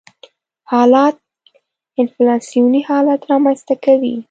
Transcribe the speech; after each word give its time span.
حالت 0.71 1.15
انفلاسیوني 2.01 2.79
حالت 2.89 3.21
رامنځته 3.31 3.75
کوي. 3.85 4.15